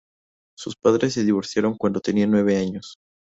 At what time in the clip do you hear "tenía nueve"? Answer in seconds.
1.99-2.57